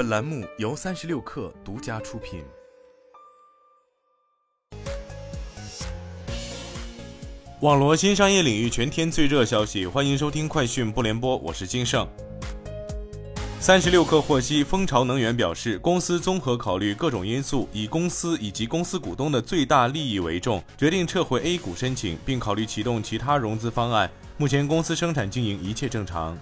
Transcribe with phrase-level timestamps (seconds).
[0.00, 2.42] 本栏目由三十六氪独家出品。
[7.60, 12.08] 网罗新商业领域全天最热消息，欢迎收听快讯不联播，我是金盛。
[13.60, 24.10] 三十六氪获悉，蜂巢能源表示，公司综合考虑各种因素，以公司以及公司股东的最大利益为重，决定撤回 A 股申请，并考虑启动其他融资方案。
[24.38, 26.38] 目前公司生产经营一切正常。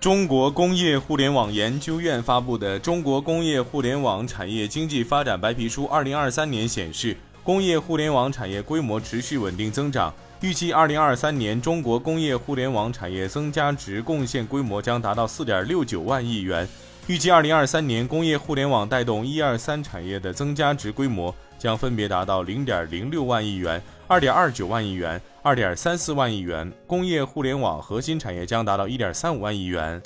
[0.00, 10.14] 中国工业互联网研究院发布的《中国工业互联网产业经济发展白皮书（二零二三年）》显示，工业互联网产业规模持续稳定增长。
[10.40, 16.68] 预计二零二三年中国工业互联网产业增加值贡献规模将达到四点六九万亿元。
[17.08, 26.72] 预计二零二三年工业互联网带动一二三产业的增加值规模将分别达到零点零六万亿元、二点二九万亿元、二点三四万亿元。
[26.86, 30.00] 工业互联网核心产业将达到一点三五万亿元。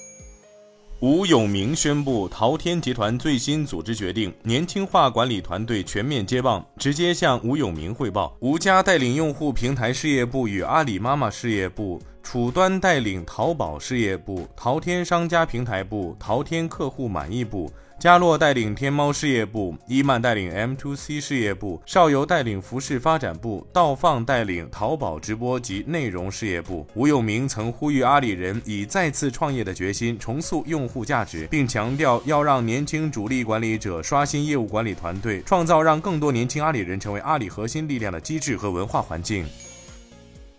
[0.98, 8.36] 吴永明宣布，淘天集团最新组织决定，年轻化管理团队全面接棒，直接向吴永明汇报。
[8.40, 17.70] 吴家带领用户平台事业部与阿里妈妈事业部，楚端带领淘宝事业部、淘天商家平台部、淘天客户满意部。
[18.02, 26.84] 嘉洛带领天猫事业部，伊曼带领 M to C 事业部，少游带领服饰发展部，道放带领淘宝直播及内容事业部。
[26.96, 39.46] 吴永明曾呼吁阿里人以再次创业的决心重塑用户价值，并强调要让年轻主力管理者刷新业务管理团队，创造让更多年轻阿里人成为阿里核心力量的机制和文化环境。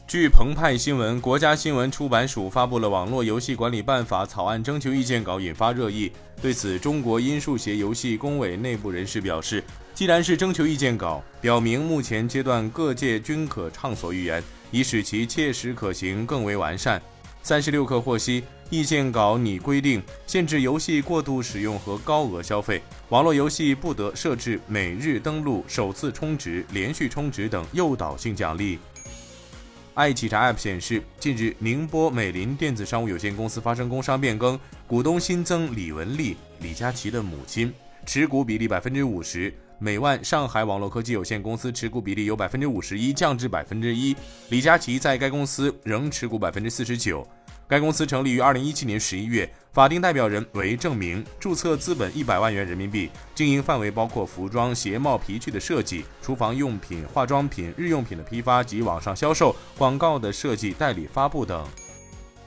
[0.05, 6.11] 据澎湃新闻，国家新闻出版署发布了《网络游戏管理办法》草案征求意见稿，引发热议。
[6.39, 9.63] 对此，中国音数协游戏工委内部人士表示，
[9.95, 17.01] 既然是征求意见稿，表明目前阶段各界均可畅所欲言，以使其切实可行更为完善。
[17.41, 28.77] 三十六氪获悉，意见稿拟规定限制游戏过度使用和高额消费，网络游戏不得设置每日登录、首次充值、连续充值等诱导性奖励。
[29.95, 37.71] 爱企查 App 显示，近日宁波美林电子商务有限公司发生工商变更，股东新增李文丽，李佳琦的母亲，
[38.03, 39.53] 持股比例百分之五十。
[39.77, 44.15] 美万上海网络科技有限公司持股比例由百分之五十一降至百分之一，
[44.49, 47.27] 李佳琦在该公司仍持股百分之四十九。
[47.73, 61.65] 该公司成立于二零一七年十一月，法定代表人为郑明，注册资本一百万元人民币，经营范围包括服装、鞋帽、皮具的设计、厨房用品、化妆品、日用品的批发及网上销售、广告的设计、代理发布等。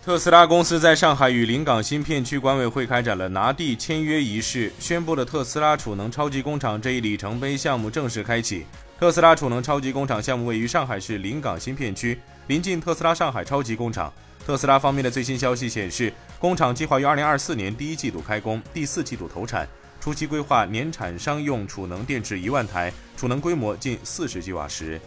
[0.05, 8.65] 特斯拉公司在上海与临港新片区管委会开展了拿地签约仪式，宣布了特斯拉储能超级工厂这一里程碑项目正式开启。
[8.99, 14.11] 特斯拉储能超级工厂项目位于上海市临港新片区，临近特斯拉上海超级工厂。
[14.47, 19.69] 特斯拉方面的最新消息显示，工厂计划于二零二四年第一季度开工，第四季度投产。
[20.01, 24.99] 初期规划年产商用储能电池一万台，储能规模近四十吉瓦时。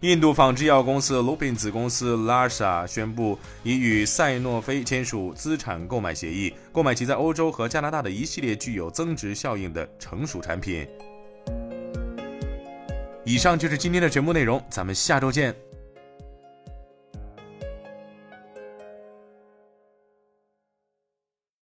[0.00, 10.88] 印度仿制药公司 Lupin 子公司 Larsa 宣布已与赛诺菲签署资产购买协议，购买其在欧洲和加拿大的一系列具有增值效应的成熟产品。
[13.28, 15.54] 以上就是今天的全部内容，咱们下周见。